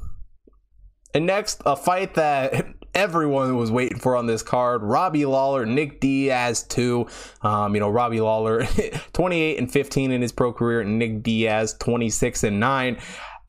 And 1.14 1.24
next, 1.24 1.62
a 1.64 1.76
fight 1.76 2.14
that 2.14 2.66
everyone 2.96 3.56
was 3.56 3.70
waiting 3.70 3.98
for 3.98 4.16
on 4.16 4.26
this 4.26 4.42
card. 4.42 4.82
Robbie 4.82 5.26
Lawler, 5.26 5.66
Nick 5.66 6.00
Diaz, 6.00 6.62
too. 6.62 7.06
Um, 7.42 7.74
you 7.74 7.80
know, 7.80 7.90
Robbie 7.90 8.20
Lawler, 8.20 8.64
28 9.12 9.58
and 9.58 9.70
15 9.70 10.10
in 10.10 10.22
his 10.22 10.32
pro 10.32 10.52
career, 10.52 10.80
and 10.80 10.98
Nick 10.98 11.22
Diaz, 11.22 11.76
26 11.78 12.42
and 12.42 12.58
9. 12.58 12.96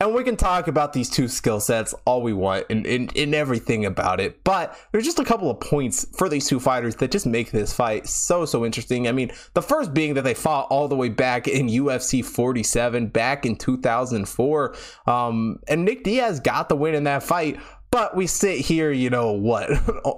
And 0.00 0.14
we 0.14 0.22
can 0.22 0.36
talk 0.36 0.68
about 0.68 0.92
these 0.92 1.10
two 1.10 1.26
skill 1.26 1.58
sets 1.58 1.92
all 2.04 2.22
we 2.22 2.32
want 2.32 2.66
and, 2.70 2.86
and, 2.86 3.34
everything 3.34 3.84
about 3.84 4.20
it. 4.20 4.44
But 4.44 4.78
there's 4.92 5.04
just 5.04 5.18
a 5.18 5.24
couple 5.24 5.50
of 5.50 5.58
points 5.58 6.06
for 6.16 6.28
these 6.28 6.46
two 6.46 6.60
fighters 6.60 6.94
that 6.96 7.10
just 7.10 7.26
make 7.26 7.50
this 7.50 7.72
fight 7.72 8.06
so, 8.06 8.44
so 8.44 8.64
interesting. 8.64 9.08
I 9.08 9.12
mean, 9.12 9.32
the 9.54 9.62
first 9.62 9.92
being 9.92 10.14
that 10.14 10.22
they 10.22 10.34
fought 10.34 10.68
all 10.70 10.86
the 10.86 10.94
way 10.94 11.08
back 11.08 11.48
in 11.48 11.66
UFC 11.66 12.24
47 12.24 13.08
back 13.08 13.44
in 13.44 13.56
2004. 13.56 14.76
Um, 15.08 15.58
and 15.66 15.84
Nick 15.84 16.04
Diaz 16.04 16.38
got 16.38 16.68
the 16.68 16.76
win 16.76 16.94
in 16.94 17.02
that 17.04 17.24
fight 17.24 17.58
but 17.90 18.14
we 18.14 18.26
sit 18.26 18.58
here, 18.58 18.92
you 18.92 19.08
know, 19.08 19.32
what, 19.32 19.70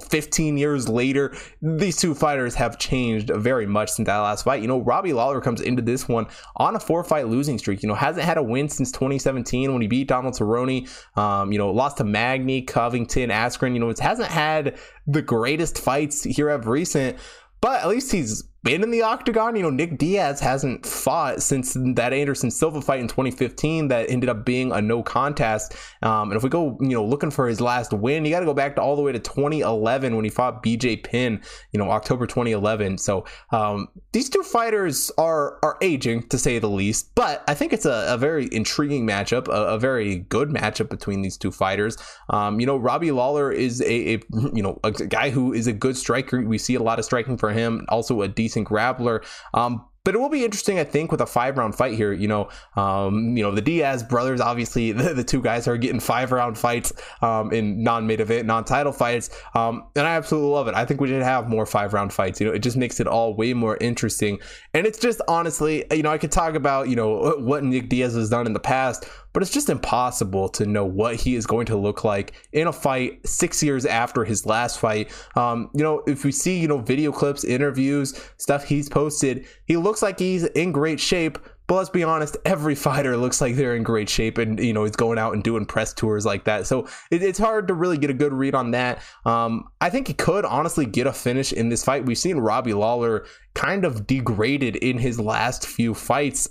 15 0.11 0.59
years 0.59 0.89
later, 0.89 1.33
these 1.63 1.97
two 1.97 2.15
fighters 2.15 2.55
have 2.57 2.79
changed 2.79 3.31
very 3.35 3.67
much 3.67 3.91
since 3.91 4.07
that 4.07 4.19
last 4.19 4.45
fight. 4.45 4.61
You 4.61 4.69
know, 4.69 4.81
Robbie 4.81 5.13
Lawler 5.13 5.41
comes 5.41 5.61
into 5.61 5.81
this 5.81 6.09
one 6.09 6.27
on 6.57 6.75
a 6.75 6.81
four 6.81 7.05
fight 7.05 7.29
losing 7.29 7.59
streak. 7.59 7.83
You 7.83 7.89
know, 7.89 7.95
hasn't 7.95 8.25
had 8.25 8.39
a 8.39 8.43
win 8.43 8.69
since 8.69 8.91
2017 8.91 9.73
when 9.73 9.83
he 9.83 9.89
beat 9.89 10.09
Donald 10.09 10.35
Cerrone. 10.35 10.89
Um, 11.17 11.53
you 11.53 11.59
know, 11.59 11.71
lost 11.71 11.99
to 11.99 12.05
Magny, 12.05 12.63
Covington, 12.63 13.31
Askren. 13.31 13.75
You 13.75 13.81
know, 13.81 13.91
it 13.91 13.99
hasn't 14.01 14.29
had 14.29 14.77
the 15.07 15.23
greatest 15.23 15.79
fights 15.79 16.25
here 16.25 16.49
of 16.49 16.67
recent, 16.67 17.19
but 17.61 17.83
at 17.83 17.89
least 17.89 18.11
he's 18.11 18.50
been 18.63 18.83
in 18.83 18.91
the 18.91 19.03
octagon. 19.03 19.57
You 19.57 19.63
know, 19.63 19.71
Nick 19.71 19.99
Diaz 19.99 20.41
hasn't 20.41 20.85
fought 20.85 21.43
since 21.43 21.77
that 21.95 22.13
Anderson 22.13 22.51
Silva 22.51 22.83
fight 22.83 23.01
in 23.01 23.09
2015 23.09 23.89
that 23.89 24.11
ended 24.11 24.29
up 24.29 24.45
being 24.45 24.73
a 24.73 24.83
no 24.83 25.03
contest. 25.03 25.75
Um, 26.03 26.31
and 26.31 26.37
if 26.37 26.43
we 26.43 26.51
go, 26.51 26.77
you 26.81 26.89
know, 26.89 27.05
looking 27.05 27.31
for 27.31 27.49
his 27.49 27.61
last 27.61 27.93
win, 27.93 28.25
you 28.25 28.31
got 28.31 28.41
to 28.41 28.47
go 28.47 28.55
back 28.55 28.77
to 28.77 28.83
all 28.83 28.97
the 28.97 29.03
way 29.03 29.13
to 29.13 29.19
2011 29.19 30.15
when 30.15 30.25
he 30.25 30.31
fought 30.31 30.63
BJ 30.63 31.03
Penn, 31.03 31.41
you 31.73 31.79
know, 31.79 31.91
October 31.91 32.27
2011. 32.27 32.99
So 32.99 33.25
um, 33.51 33.89
these 34.13 34.29
two 34.29 34.43
fighters 34.43 35.11
are 35.17 35.59
are 35.63 35.79
aging 35.81 36.29
to 36.29 36.39
say 36.39 36.59
the 36.59 36.69
least, 36.69 37.15
but 37.15 37.43
I 37.49 37.55
think 37.55 37.73
it's 37.73 37.87
a, 37.87 38.07
a 38.09 38.19
very 38.19 38.49
intriguing 38.53 39.07
matchup, 39.07 39.49
a, 39.49 39.75
a, 39.75 39.79
very 39.79 40.17
good 40.17 40.51
matchup 40.51 40.91
between 40.91 41.23
these 41.23 41.37
two 41.37 41.51
fighters. 41.51 41.97
Um, 42.29 42.61
you 42.61 42.67
know, 42.67 42.77
Robbie 42.77 43.13
Lawler 43.13 43.51
is 43.51 43.81
a, 43.83 44.15
a 44.15 44.21
you 44.53 44.63
know 44.63 44.79
a 44.85 44.91
guy 44.91 45.31
who 45.31 45.53
is 45.53 45.67
a 45.67 45.73
good 45.73 45.97
striker. 45.97 46.43
We 46.43 46.59
see 46.59 46.75
a 46.75 46.83
lot 46.83 46.99
of 46.99 47.05
striking 47.05 47.39
for 47.39 47.51
him, 47.51 47.87
also 47.89 48.23
a 48.23 48.29
decent 48.29 48.50
decent 48.51 48.69
grappler. 48.69 49.25
Um, 49.55 49.85
but 50.03 50.15
it 50.15 50.19
will 50.19 50.31
be 50.31 50.47
interesting, 50.47 50.79
I 50.79 50.85
think, 50.85 51.13
with 51.13 51.21
a 51.21 51.27
five 51.27 51.59
round 51.59 51.75
fight 51.75 51.93
here. 51.93 52.13
You 52.13 52.27
know, 52.27 52.49
um, 52.75 53.37
you 53.37 53.43
know 53.43 53.55
the 53.55 53.61
Diaz 53.61 54.03
brothers, 54.03 54.41
obviously 54.41 54.93
the, 55.01 55.13
the 55.13 55.25
two 55.25 55.43
guys 55.43 55.69
are 55.69 55.77
getting 55.77 56.01
five 56.01 56.33
round 56.33 56.57
fights 56.57 56.93
um, 57.21 57.53
in 57.53 57.83
non 57.83 58.07
main 58.07 58.21
event, 58.21 58.47
non 58.47 58.65
title 58.65 58.93
fights, 58.93 59.29
um, 59.55 59.85
and 59.95 60.07
I 60.07 60.17
absolutely 60.17 60.51
love 60.51 60.69
it. 60.69 60.75
I 60.75 60.87
think 60.87 61.01
we 61.01 61.09
should 61.09 61.23
have 61.23 61.49
more 61.49 61.67
five 61.67 61.93
round 61.93 62.13
fights. 62.13 62.41
You 62.41 62.47
know, 62.47 62.53
it 62.53 62.61
just 62.61 62.79
makes 62.79 62.99
it 62.99 63.07
all 63.07 63.35
way 63.35 63.53
more 63.53 63.77
interesting, 63.81 64.39
and 64.73 64.87
it's 64.87 64.99
just 64.99 65.21
honestly, 65.29 65.85
you 65.93 66.03
know, 66.03 66.11
I 66.11 66.19
could 66.19 66.33
talk 66.33 66.55
about 66.55 66.89
you 66.89 66.97
know 66.97 67.37
what 67.39 67.63
Nick 67.63 67.91
Diaz 67.91 68.15
has 68.15 68.31
done 68.31 68.47
in 68.47 68.55
the 68.55 68.61
past, 68.61 69.07
but 69.33 69.43
it's 69.43 69.53
just 69.53 69.69
impossible 69.69 70.49
to 70.51 70.67
know 70.67 70.85
what 70.85 71.17
he 71.17 71.35
is 71.35 71.47
going 71.47 71.67
to 71.67 71.77
look 71.77 72.05
like 72.05 72.35
in 72.53 72.67
a 72.67 72.73
fight 72.73 73.27
six 73.27 73.63
years 73.63 73.87
after 73.87 74.25
his 74.25 74.47
last 74.47 74.79
fight. 74.79 75.11
Um, 75.37 75.71
you 75.75 75.83
know, 75.83 76.03
if 76.07 76.25
we 76.25 76.33
see, 76.33 76.59
you 76.59 76.69
know, 76.69 76.79
video 76.79 77.13
clips, 77.13 77.45
interviews, 77.45 78.21
stuff 78.37 78.65
he's 78.65 78.89
posted, 78.89 79.47
he 79.67 79.77
looks 79.77 80.03
like 80.03 80.19
he's 80.19 80.45
in 80.45 80.73
great 80.73 81.01
shape. 81.01 81.39
But 81.67 81.77
let's 81.77 81.91
be 81.91 82.03
honest, 82.03 82.37
every 82.45 82.75
fighter 82.91 83.17
looks 83.17 83.41
like 83.41 83.55
they're 83.55 83.77
in 83.77 83.85
great 83.85 84.09
shape 84.09 84.39
and, 84.39 84.59
you 84.59 84.73
know, 84.73 84.83
he's 84.85 84.97
going 84.97 85.19
out 85.19 85.35
and 85.35 85.45
doing 85.45 85.65
press 85.65 85.95
tours 85.95 86.27
like 86.27 86.45
that. 86.45 86.67
So 86.67 86.89
it, 87.13 87.23
it's 87.23 87.39
hard 87.39 87.69
to 87.69 87.75
really 87.75 87.97
get 87.97 88.11
a 88.11 88.15
good 88.15 88.33
read 88.33 88.57
on 88.57 88.73
that. 88.73 89.01
Um, 89.25 89.69
I 89.81 89.89
think 89.89 90.09
he 90.09 90.15
could 90.15 90.45
honestly 90.45 90.85
get 90.85 91.07
a 91.07 91.13
finish 91.13 91.53
in 91.53 91.69
this 91.69 91.85
fight. 91.85 92.05
We've 92.05 92.19
seen 92.19 92.39
Robbie 92.39 92.75
Lawler 92.75 93.25
kind 93.55 93.85
of 93.85 94.07
degraded 94.09 94.77
in 94.77 94.99
his 94.99 95.21
last 95.21 95.65
few 95.65 95.95
fights 95.95 96.49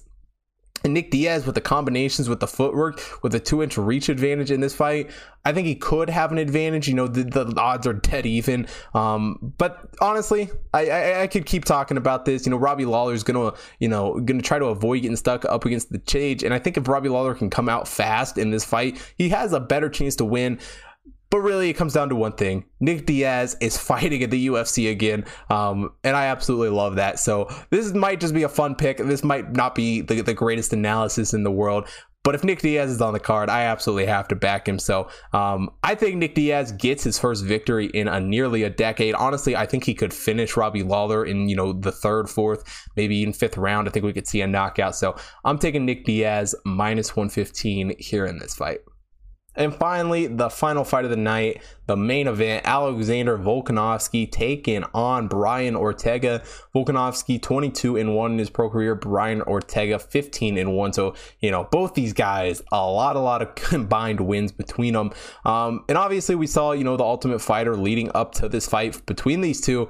And 0.83 0.93
Nick 0.93 1.11
Diaz 1.11 1.45
with 1.45 1.55
the 1.55 1.61
combinations, 1.61 2.29
with 2.29 2.39
the 2.39 2.47
footwork, 2.47 3.01
with 3.23 3.31
the 3.31 3.39
two 3.39 3.61
inch 3.61 3.77
reach 3.77 4.09
advantage 4.09 4.51
in 4.51 4.61
this 4.61 4.75
fight, 4.75 5.11
I 5.45 5.53
think 5.53 5.67
he 5.67 5.75
could 5.75 6.09
have 6.09 6.31
an 6.31 6.37
advantage. 6.37 6.87
You 6.87 6.93
know, 6.93 7.07
the, 7.07 7.23
the 7.23 7.59
odds 7.59 7.87
are 7.87 7.93
dead 7.93 8.25
even. 8.25 8.67
Um, 8.93 9.53
but 9.57 9.89
honestly, 10.01 10.49
I, 10.73 10.89
I, 10.89 11.21
I, 11.21 11.27
could 11.27 11.45
keep 11.45 11.65
talking 11.65 11.97
about 11.97 12.25
this. 12.25 12.45
You 12.45 12.51
know, 12.51 12.57
Robbie 12.57 12.85
Lawler 12.85 13.13
is 13.13 13.23
gonna, 13.23 13.53
you 13.79 13.87
know, 13.87 14.19
gonna 14.19 14.41
try 14.41 14.59
to 14.59 14.65
avoid 14.65 15.01
getting 15.01 15.17
stuck 15.17 15.45
up 15.45 15.65
against 15.65 15.91
the 15.91 15.99
cage. 15.99 16.43
And 16.43 16.53
I 16.53 16.59
think 16.59 16.77
if 16.77 16.87
Robbie 16.87 17.09
Lawler 17.09 17.33
can 17.33 17.49
come 17.49 17.69
out 17.69 17.87
fast 17.87 18.37
in 18.37 18.51
this 18.51 18.65
fight, 18.65 19.01
he 19.17 19.29
has 19.29 19.53
a 19.53 19.59
better 19.59 19.89
chance 19.89 20.15
to 20.17 20.25
win. 20.25 20.59
But 21.31 21.41
really, 21.41 21.69
it 21.69 21.73
comes 21.73 21.93
down 21.93 22.09
to 22.09 22.15
one 22.15 22.33
thing: 22.33 22.65
Nick 22.79 23.05
Diaz 23.05 23.55
is 23.61 23.77
fighting 23.89 24.23
at 24.23 24.31
the 24.31 24.47
UFC 24.47 24.91
again, 24.91 25.25
um, 25.49 25.91
and 26.03 26.15
I 26.15 26.25
absolutely 26.25 26.69
love 26.69 26.95
that. 26.95 27.19
So 27.19 27.49
this 27.69 27.93
might 27.93 28.19
just 28.19 28.33
be 28.33 28.43
a 28.43 28.49
fun 28.49 28.75
pick. 28.75 28.97
This 28.97 29.23
might 29.23 29.51
not 29.51 29.75
be 29.75 30.01
the, 30.01 30.21
the 30.21 30.33
greatest 30.33 30.73
analysis 30.73 31.33
in 31.33 31.43
the 31.43 31.51
world, 31.51 31.87
but 32.23 32.35
if 32.35 32.43
Nick 32.43 32.59
Diaz 32.59 32.91
is 32.91 33.01
on 33.01 33.13
the 33.13 33.19
card, 33.19 33.49
I 33.49 33.61
absolutely 33.63 34.05
have 34.05 34.27
to 34.27 34.35
back 34.35 34.67
him. 34.67 34.77
So 34.77 35.09
um, 35.33 35.69
I 35.83 35.95
think 35.95 36.17
Nick 36.17 36.35
Diaz 36.35 36.71
gets 36.73 37.03
his 37.03 37.17
first 37.17 37.45
victory 37.45 37.87
in 37.87 38.07
a 38.07 38.19
nearly 38.19 38.63
a 38.63 38.69
decade. 38.69 39.15
Honestly, 39.15 39.55
I 39.55 39.65
think 39.65 39.85
he 39.85 39.93
could 39.93 40.13
finish 40.13 40.57
Robbie 40.57 40.83
Lawler 40.83 41.25
in 41.25 41.47
you 41.47 41.55
know 41.55 41.73
the 41.73 41.91
third, 41.91 42.29
fourth, 42.29 42.63
maybe 42.95 43.15
even 43.17 43.33
fifth 43.33 43.57
round. 43.57 43.87
I 43.87 43.91
think 43.91 44.05
we 44.05 44.13
could 44.13 44.27
see 44.27 44.41
a 44.41 44.47
knockout. 44.47 44.95
So 44.95 45.15
I'm 45.45 45.57
taking 45.57 45.85
Nick 45.85 46.05
Diaz 46.05 46.53
minus 46.65 47.15
115 47.15 47.95
here 47.99 48.25
in 48.25 48.37
this 48.37 48.53
fight. 48.53 48.79
And 49.59 49.75
finally, 49.75 50.25
the 50.25 50.49
final 50.49 50.85
fight 50.85 51.03
of 51.03 51.11
the 51.11 51.17
night, 51.17 51.61
the 51.85 51.97
main 51.97 52.27
event, 52.27 52.65
Alexander 52.65 53.37
Volkanovski 53.37 54.31
taking 54.31 54.85
on 54.93 55.27
Brian 55.27 55.75
Ortega. 55.75 56.41
Volkanovski 56.73 57.41
22 57.41 57.97
and 57.97 58.15
1 58.15 58.31
in 58.31 58.37
his 58.39 58.49
pro 58.49 58.69
career, 58.69 58.95
Brian 58.95 59.41
Ortega 59.41 59.99
15 59.99 60.57
and 60.57 60.77
1. 60.77 60.93
So, 60.93 61.13
you 61.41 61.51
know, 61.51 61.65
both 61.65 61.93
these 61.93 62.13
guys, 62.13 62.63
a 62.71 62.77
lot, 62.77 63.17
a 63.17 63.19
lot 63.19 63.41
of 63.41 63.53
combined 63.55 64.21
wins 64.21 64.53
between 64.53 64.93
them. 64.93 65.11
Um, 65.43 65.83
and 65.89 65.97
obviously, 65.97 66.35
we 66.35 66.47
saw, 66.47 66.71
you 66.71 66.85
know, 66.85 66.95
the 66.95 67.03
ultimate 67.03 67.39
fighter 67.39 67.75
leading 67.75 68.09
up 68.15 68.35
to 68.35 68.47
this 68.47 68.65
fight 68.65 69.05
between 69.05 69.41
these 69.41 69.59
two 69.59 69.89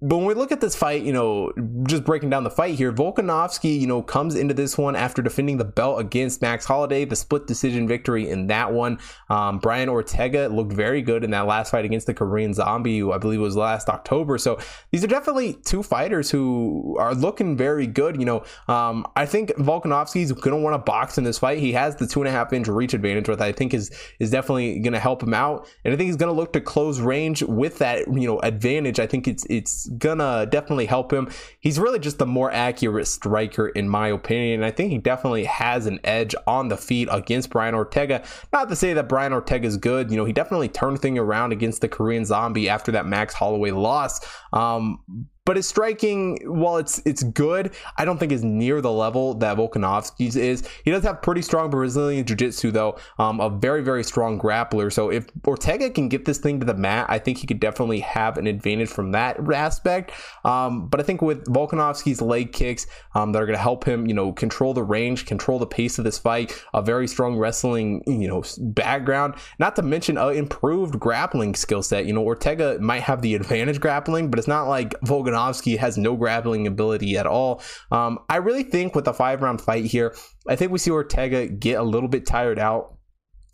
but 0.00 0.16
when 0.16 0.26
we 0.26 0.34
look 0.34 0.52
at 0.52 0.60
this 0.60 0.76
fight, 0.76 1.02
you 1.02 1.12
know, 1.12 1.52
just 1.86 2.04
breaking 2.04 2.30
down 2.30 2.44
the 2.44 2.50
fight 2.50 2.74
here, 2.74 2.92
Volkanovski, 2.92 3.78
you 3.78 3.86
know, 3.86 4.02
comes 4.02 4.34
into 4.34 4.54
this 4.54 4.76
one 4.76 4.96
after 4.96 5.22
defending 5.22 5.56
the 5.56 5.64
belt 5.64 6.00
against 6.00 6.42
Max 6.42 6.64
Holloway, 6.64 7.04
the 7.04 7.16
split 7.16 7.46
decision 7.46 7.88
victory 7.88 8.28
in 8.28 8.46
that 8.48 8.72
one. 8.72 8.98
Um, 9.30 9.58
Brian 9.58 9.88
Ortega 9.88 10.48
looked 10.48 10.72
very 10.72 11.02
good 11.02 11.24
in 11.24 11.30
that 11.30 11.46
last 11.46 11.70
fight 11.70 11.84
against 11.84 12.06
the 12.06 12.14
Korean 12.14 12.52
Zombie, 12.52 12.98
who 12.98 13.12
I 13.12 13.18
believe 13.18 13.40
was 13.40 13.56
last 13.56 13.88
October. 13.88 14.38
So 14.38 14.58
these 14.90 15.02
are 15.04 15.08
definitely 15.08 15.54
two 15.64 15.82
fighters 15.82 16.30
who 16.30 16.96
are 16.98 17.14
looking 17.14 17.56
very 17.56 17.86
good. 17.86 18.18
You 18.18 18.26
know, 18.26 18.44
um, 18.68 19.06
I 19.16 19.26
think 19.26 19.50
Volkanovski's 19.50 20.32
going 20.32 20.56
to 20.56 20.62
want 20.62 20.74
to 20.74 20.78
box 20.78 21.18
in 21.18 21.24
this 21.24 21.38
fight. 21.38 21.58
He 21.58 21.72
has 21.72 21.96
the 21.96 22.06
two 22.06 22.20
and 22.20 22.28
a 22.28 22.32
half 22.32 22.52
inch 22.52 22.68
reach 22.68 22.94
advantage, 22.94 23.28
which 23.28 23.40
I 23.40 23.52
think 23.52 23.72
is 23.72 23.90
is 24.18 24.30
definitely 24.30 24.78
going 24.80 24.92
to 24.92 25.00
help 25.00 25.22
him 25.22 25.34
out, 25.34 25.68
and 25.84 25.94
I 25.94 25.96
think 25.96 26.08
he's 26.08 26.16
going 26.16 26.32
to 26.32 26.38
look 26.38 26.52
to 26.52 26.60
close 26.60 27.00
range 27.00 27.42
with 27.42 27.78
that 27.78 28.06
you 28.08 28.26
know 28.26 28.40
advantage. 28.40 29.00
I 29.00 29.06
think 29.06 29.28
it's 29.28 29.46
it's 29.48 29.85
gonna 29.88 30.46
definitely 30.46 30.86
help 30.86 31.12
him. 31.12 31.30
He's 31.60 31.78
really 31.78 31.98
just 31.98 32.18
the 32.18 32.26
more 32.26 32.50
accurate 32.50 33.06
striker, 33.06 33.68
in 33.68 33.88
my 33.88 34.08
opinion. 34.08 34.62
I 34.62 34.70
think 34.70 34.90
he 34.90 34.98
definitely 34.98 35.44
has 35.44 35.86
an 35.86 36.00
edge 36.04 36.34
on 36.46 36.68
the 36.68 36.76
feet 36.76 37.08
against 37.10 37.50
Brian 37.50 37.74
Ortega. 37.74 38.22
Not 38.52 38.68
to 38.68 38.76
say 38.76 38.92
that 38.94 39.08
Brian 39.08 39.32
Ortega 39.32 39.66
is 39.66 39.76
good. 39.76 40.10
You 40.10 40.16
know, 40.16 40.24
he 40.24 40.32
definitely 40.32 40.68
turned 40.68 41.00
thing 41.00 41.18
around 41.18 41.52
against 41.52 41.80
the 41.80 41.88
Korean 41.88 42.24
Zombie 42.24 42.68
after 42.68 42.92
that 42.92 43.06
Max 43.06 43.34
Holloway 43.34 43.70
loss. 43.70 44.20
Um, 44.52 45.28
but 45.46 45.56
his 45.56 45.66
striking, 45.66 46.38
while 46.44 46.76
it's 46.76 47.00
it's 47.06 47.22
good, 47.22 47.74
I 47.96 48.04
don't 48.04 48.18
think 48.18 48.32
is 48.32 48.44
near 48.44 48.82
the 48.82 48.92
level 48.92 49.32
that 49.34 49.56
Volkanovski's 49.56 50.36
is. 50.36 50.68
He 50.84 50.90
does 50.90 51.04
have 51.04 51.22
pretty 51.22 51.40
strong 51.40 51.70
Brazilian 51.70 52.26
jiu-jitsu 52.26 52.72
though, 52.72 52.98
um, 53.18 53.40
a 53.40 53.48
very 53.48 53.82
very 53.82 54.04
strong 54.04 54.38
grappler. 54.38 54.92
So 54.92 55.10
if 55.10 55.26
Ortega 55.46 55.88
can 55.88 56.10
get 56.10 56.26
this 56.26 56.38
thing 56.38 56.60
to 56.60 56.66
the 56.66 56.74
mat, 56.74 57.06
I 57.08 57.18
think 57.18 57.38
he 57.38 57.46
could 57.46 57.60
definitely 57.60 58.00
have 58.00 58.36
an 58.36 58.46
advantage 58.46 58.90
from 58.90 59.12
that 59.12 59.38
aspect. 59.54 60.10
Um, 60.44 60.88
but 60.88 61.00
I 61.00 61.04
think 61.04 61.22
with 61.22 61.44
Volkanovski's 61.46 62.20
leg 62.20 62.52
kicks 62.52 62.86
um, 63.14 63.32
that 63.32 63.40
are 63.40 63.46
going 63.46 63.56
to 63.56 63.62
help 63.62 63.84
him, 63.84 64.06
you 64.06 64.14
know, 64.14 64.32
control 64.32 64.74
the 64.74 64.82
range, 64.82 65.26
control 65.26 65.60
the 65.60 65.66
pace 65.66 65.98
of 65.98 66.04
this 66.04 66.18
fight, 66.18 66.60
a 66.74 66.82
very 66.82 67.06
strong 67.06 67.36
wrestling, 67.36 68.02
you 68.06 68.26
know, 68.26 68.42
background, 68.58 69.34
not 69.60 69.76
to 69.76 69.82
mention 69.82 70.18
an 70.18 70.34
improved 70.34 70.98
grappling 70.98 71.54
skill 71.54 71.84
set. 71.84 72.04
You 72.06 72.14
know, 72.14 72.24
Ortega 72.24 72.78
might 72.80 73.02
have 73.02 73.22
the 73.22 73.36
advantage 73.36 73.80
grappling, 73.80 74.28
but 74.28 74.40
it's 74.40 74.48
not 74.48 74.66
like 74.66 74.90
Volkanovski 75.02 75.35
Volkanovski 75.36 75.78
has 75.78 75.98
no 75.98 76.16
grappling 76.16 76.66
ability 76.66 77.16
at 77.16 77.26
all. 77.26 77.62
Um, 77.90 78.18
I 78.28 78.36
really 78.36 78.62
think 78.62 78.94
with 78.94 79.06
a 79.08 79.12
five 79.12 79.42
round 79.42 79.60
fight 79.60 79.84
here, 79.84 80.14
I 80.48 80.56
think 80.56 80.72
we 80.72 80.78
see 80.78 80.90
Ortega 80.90 81.46
get 81.48 81.78
a 81.78 81.84
little 81.84 82.08
bit 82.08 82.26
tired 82.26 82.58
out 82.58 82.95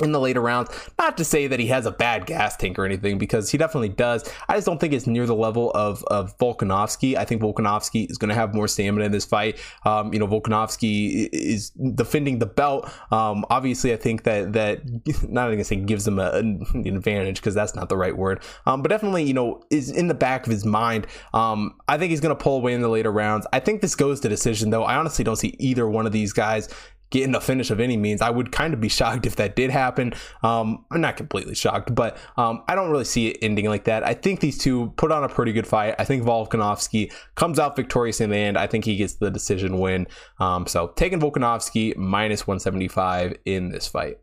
in 0.03 0.13
the 0.13 0.21
later 0.21 0.41
rounds. 0.41 0.71
Not 0.99 1.17
to 1.19 1.25
say 1.25 1.47
that 1.47 1.61
he 1.61 1.67
has 1.67 1.87
a 1.87 1.91
bad 1.91 2.27
gas 2.27 2.57
tank 2.57 2.79
or 2.79 2.85
anything, 2.85 3.19
because 3.19 3.51
he 3.51 3.59
definitely 3.59 3.91
does. 3.91 4.29
I 4.49 4.55
just 4.55 4.67
don't 4.67 4.81
think 4.81 4.93
it's 4.93 5.07
near 5.07 5.27
the 5.27 5.35
level 5.35 5.71
of, 5.73 6.03
of 6.05 6.37
Volkanovski. 6.39 7.17
I 7.17 7.25
think 7.25 7.43
Volkanovski 7.43 8.11
is 8.11 8.19
going 8.19 8.31
to 8.31 8.35
have 8.35 8.55
more 8.55 8.69
stamina 8.69 9.05
in 9.05 9.13
this 9.13 9.25
fight. 9.25 9.61
Um, 9.85 10.13
you 10.13 10.19
know, 10.19 10.27
Volkanovski 10.27 11.29
is 11.33 11.71
defending 11.71 12.39
the 12.39 12.47
belt. 12.47 12.91
Um, 13.11 13.45
obviously, 13.51 13.93
I 13.93 13.97
think 13.97 14.25
that 14.25 14.53
that 14.55 14.83
not 15.29 15.47
going 15.47 15.59
to 15.59 15.65
say 15.65 15.77
gives 15.77 16.07
him 16.07 16.19
a, 16.19 16.31
an 16.33 16.65
advantage 16.87 17.37
because 17.37 17.55
that's 17.55 17.75
not 17.75 17.89
the 17.89 17.97
right 17.97 18.17
word. 18.17 18.43
Um, 18.67 18.83
but 18.83 18.89
definitely, 18.89 19.25
you 19.25 19.35
know, 19.35 19.63
is 19.71 19.91
in 19.91 20.09
the 20.09 20.15
back 20.15 20.47
of 20.47 20.53
his 20.53 20.65
mind. 20.65 21.07
Um, 21.35 21.79
I 21.89 21.99
think 21.99 22.11
he's 22.11 22.21
going 22.21 22.37
to 22.37 22.43
pull 22.43 22.57
away 22.57 22.73
in 22.73 22.81
the 22.81 22.89
later 22.89 23.13
rounds. 23.13 23.47
I 23.53 23.61
think 23.61 23.81
this 23.81 23.95
goes 23.95 24.21
to 24.21 24.29
decision, 24.29 24.71
though. 24.71 24.85
I 24.85 24.97
honestly 24.97 25.25
don't 25.25 25.37
see 25.37 25.55
either 25.59 25.89
one 25.89 26.07
of 26.07 26.13
these 26.13 26.33
guys 26.33 26.69
getting 27.13 27.35
a 27.35 27.41
finish 27.41 27.71
of 27.71 27.79
any 27.79 27.97
means. 27.97 28.21
I 28.21 28.31
would 28.31 28.51
kind 28.51 28.75
of 28.75 28.81
be 28.81 28.89
shocked 28.99 29.27
if 29.27 29.37
that 29.37 29.55
did 29.55 29.71
happen. 29.71 30.15
Um, 30.43 30.85
I'm 30.91 31.01
not 31.01 31.17
completely 31.17 31.55
shocked, 31.55 31.95
but 31.95 32.19
um, 32.37 32.65
I 32.67 32.75
don't 32.75 32.91
really 32.91 33.05
see 33.05 33.29
it 33.29 33.39
ending 33.41 33.67
like 33.67 33.85
that. 33.85 34.05
I 34.05 34.15
think 34.15 34.41
these 34.41 34.59
two 34.59 34.93
put 34.97 35.13
on 35.13 35.23
a 35.23 35.29
pretty 35.29 35.53
good 35.53 35.67
fight. 35.67 35.95
I 35.99 36.05
think 36.05 36.25
Volkanovski 36.25 37.13
comes 37.37 37.61
out 37.61 37.77
victorious 37.77 38.21
in 38.21 38.31
the 38.31 38.37
end. 38.37 38.59
I 38.59 38.67
think 38.67 38.85
he 38.85 38.97
gets 38.97 39.15
the 39.15 39.31
decision 39.31 39.79
win. 39.79 40.09
Um, 40.41 40.67
so 40.67 40.89
taking 40.97 41.21
Volkanovski 41.21 41.97
minus 41.97 42.47
175 42.47 43.37
in 43.45 43.69
this 43.69 43.87
fight. 43.87 44.17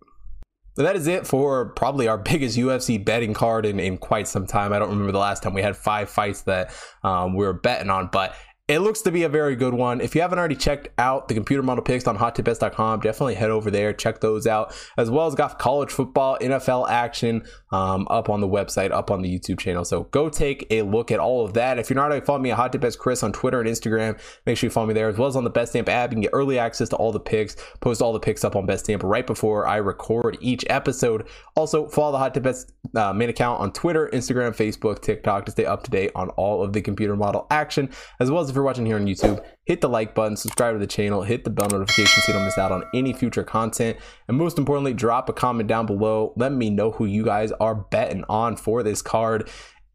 that 0.75 0.95
is 0.95 1.07
it 1.07 1.27
for 1.27 1.69
probably 1.73 2.07
our 2.07 2.17
biggest 2.31 2.57
UFC 2.57 3.03
betting 3.03 3.35
card 3.35 3.65
in, 3.65 3.79
in 3.79 3.97
quite 3.97 4.27
some 4.27 4.47
time. 4.47 4.73
I 4.73 4.79
don't 4.79 4.89
remember 4.89 5.11
the 5.11 5.19
last 5.19 5.43
time 5.43 5.53
we 5.53 5.61
had 5.61 5.77
five 5.77 6.09
fights 6.09 6.41
that 6.41 6.73
um, 7.03 7.35
we 7.35 7.45
were 7.45 7.53
betting 7.53 7.91
on, 7.91 8.09
but 8.11 8.35
it 8.69 8.79
looks 8.79 9.01
to 9.01 9.11
be 9.11 9.23
a 9.23 9.29
very 9.29 9.55
good 9.55 9.73
one. 9.73 9.99
If 9.99 10.13
you 10.13 10.21
haven't 10.21 10.37
already 10.37 10.55
checked 10.55 10.89
out 10.99 11.27
the 11.27 11.33
computer 11.33 11.63
model 11.63 11.83
picks 11.83 12.05
on 12.05 12.19
hottipbets.com, 12.19 12.99
definitely 12.99 13.33
head 13.33 13.49
over 13.49 13.71
there, 13.71 13.93
check 13.93 14.21
those 14.21 14.45
out, 14.45 14.75
as 14.95 15.09
well 15.09 15.25
as 15.25 15.33
got 15.33 15.57
college 15.57 15.89
football, 15.89 16.37
NFL 16.39 16.87
action 16.87 17.43
um, 17.71 18.07
up 18.11 18.29
on 18.29 18.41
the 18.41 18.47
website, 18.47 18.91
up 18.91 19.09
on 19.09 19.23
the 19.23 19.39
YouTube 19.39 19.57
channel. 19.57 19.83
So 19.83 20.03
go 20.03 20.29
take 20.29 20.67
a 20.69 20.83
look 20.83 21.09
at 21.09 21.19
all 21.19 21.43
of 21.43 21.55
that. 21.55 21.79
If 21.79 21.89
you're 21.89 21.95
not 21.95 22.11
already 22.11 22.23
following 22.23 22.43
me 22.43 22.51
at 22.51 22.99
Chris 22.99 23.23
on 23.23 23.33
Twitter 23.33 23.59
and 23.59 23.67
Instagram, 23.67 24.21
make 24.45 24.55
sure 24.55 24.67
you 24.67 24.71
follow 24.71 24.85
me 24.85 24.93
there, 24.93 25.09
as 25.09 25.17
well 25.17 25.27
as 25.27 25.35
on 25.35 25.43
the 25.43 25.51
Betstamp 25.51 25.89
app. 25.89 26.11
You 26.11 26.15
can 26.15 26.21
get 26.21 26.31
early 26.33 26.59
access 26.59 26.89
to 26.89 26.95
all 26.95 27.11
the 27.11 27.19
picks, 27.19 27.55
post 27.79 28.03
all 28.03 28.13
the 28.13 28.19
picks 28.19 28.43
up 28.43 28.55
on 28.55 28.67
Betstamp 28.67 29.01
right 29.01 29.25
before 29.25 29.65
I 29.65 29.77
record 29.77 30.37
each 30.41 30.63
episode. 30.69 31.27
Also, 31.55 31.87
follow 31.87 32.11
the 32.11 32.19
Hot 32.19 32.37
uh, 32.95 33.13
main 33.13 33.29
account 33.29 33.61
on 33.61 33.73
Twitter, 33.73 34.11
Instagram, 34.13 34.55
Facebook, 34.55 35.01
TikTok 35.01 35.45
to 35.45 35.51
stay 35.51 35.65
up 35.65 35.81
to 35.83 35.91
date 35.91 36.11
on 36.13 36.29
all 36.29 36.63
of 36.63 36.73
the 36.73 36.81
computer 36.81 37.15
model 37.15 37.47
action, 37.49 37.89
as 38.19 38.29
well 38.29 38.41
as 38.41 38.49
if 38.51 38.58
you're 38.59 38.65
watching 38.65 38.85
here 38.85 38.97
on 38.97 39.05
YouTube, 39.05 39.43
hit 39.63 39.79
the 39.79 39.89
like 39.89 40.13
button, 40.13 40.35
subscribe 40.35 40.75
to 40.75 40.79
the 40.79 40.87
channel, 40.87 41.23
hit 41.23 41.45
the 41.45 41.49
bell 41.49 41.69
notification 41.69 42.21
so 42.21 42.31
you 42.31 42.37
don't 42.37 42.45
miss 42.45 42.57
out 42.57 42.71
on 42.71 42.83
any 42.93 43.13
future 43.13 43.43
content. 43.43 43.97
And 44.27 44.37
most 44.37 44.57
importantly, 44.57 44.93
drop 44.93 45.29
a 45.29 45.33
comment 45.33 45.67
down 45.67 45.85
below. 45.85 46.33
Let 46.35 46.51
me 46.51 46.69
know 46.69 46.91
who 46.91 47.05
you 47.05 47.23
guys 47.23 47.51
are 47.53 47.73
betting 47.73 48.25
on 48.27 48.57
for 48.57 48.83
this 48.83 49.01
card. 49.01 49.49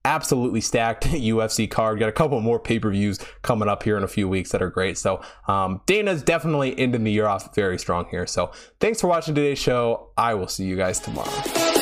Absolutely 0.07 0.63
stacked 0.63 1.05
UFC 1.09 1.71
card. 1.71 1.99
Got 1.99 2.09
a 2.09 2.13
couple 2.13 2.41
more 2.41 2.59
pay 2.59 2.79
per 2.79 2.91
views 2.91 3.19
coming 3.43 3.69
up 3.69 3.83
here 3.83 3.99
in 3.99 4.03
a 4.03 4.09
few 4.09 4.29
weeks 4.29 4.51
that 4.53 4.63
are 4.63 4.71
great. 4.71 4.97
So, 4.97 5.21
um, 5.47 5.83
Dana's 5.87 6.23
definitely 6.23 6.79
ending 6.79 7.05
the 7.05 7.13
year 7.13 7.27
off 7.27 7.55
very 7.55 7.79
strong 7.79 8.07
here. 8.11 8.27
So, 8.27 8.51
thanks 8.81 9.01
for 9.01 9.09
watching 9.09 9.35
today's 9.35 9.59
show. 9.59 10.11
I 10.17 10.35
will 10.35 10.49
see 10.49 10.65
you 10.65 10.77
guys 10.77 11.01
tomorrow. 11.01 11.74